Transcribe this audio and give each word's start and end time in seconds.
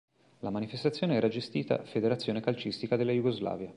La 0.39 0.49
manifestazione 0.49 1.13
era 1.13 1.27
gestita 1.27 1.83
Federazione 1.83 2.41
calcistica 2.41 2.95
della 2.95 3.11
Jugoslavia. 3.11 3.69